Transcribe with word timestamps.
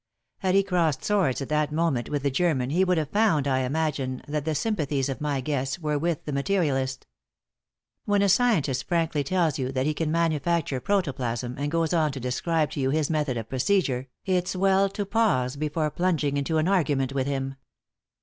Had 0.39 0.55
he 0.55 0.63
crossed 0.63 1.03
swords 1.03 1.43
at 1.43 1.49
that 1.49 1.71
moment 1.71 2.09
with 2.09 2.23
the 2.23 2.31
German 2.31 2.71
he 2.71 2.83
would 2.83 2.97
have 2.97 3.11
found, 3.11 3.47
I 3.47 3.59
imagine, 3.59 4.23
that 4.27 4.45
the 4.45 4.55
sympathies 4.55 5.09
of 5.09 5.21
my 5.21 5.41
guests 5.41 5.77
were 5.77 5.99
with 5.99 6.25
the 6.25 6.31
materialist. 6.33 7.05
When 8.05 8.23
a 8.23 8.27
scientist 8.29 8.87
frankly 8.87 9.23
tells 9.23 9.59
you 9.59 9.71
that 9.73 9.85
he 9.85 9.93
can 9.93 10.11
manufacture 10.11 10.79
protoplasm, 10.79 11.53
and 11.59 11.69
goes 11.69 11.93
on 11.93 12.11
to 12.13 12.19
describe 12.19 12.71
to 12.71 12.79
you 12.79 12.89
his 12.89 13.11
method 13.11 13.37
of 13.37 13.47
procedure, 13.47 14.07
it's 14.25 14.55
well 14.55 14.89
to 14.89 15.05
pause 15.05 15.55
before 15.55 15.91
plunging 15.91 16.35
into 16.35 16.57
an 16.57 16.67
argument 16.67 17.13
with 17.13 17.27
him. 17.27 17.57